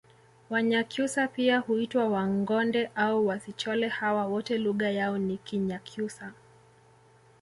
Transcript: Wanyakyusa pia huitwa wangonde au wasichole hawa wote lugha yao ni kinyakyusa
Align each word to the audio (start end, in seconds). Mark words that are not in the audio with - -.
Wanyakyusa 0.49 1.27
pia 1.27 1.59
huitwa 1.59 2.07
wangonde 2.09 2.89
au 2.95 3.27
wasichole 3.27 3.87
hawa 3.87 4.25
wote 4.25 4.57
lugha 4.57 4.89
yao 4.91 5.17
ni 5.17 5.37
kinyakyusa 5.37 6.33